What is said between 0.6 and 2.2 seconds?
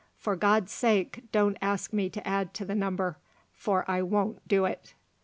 sake, don't ask me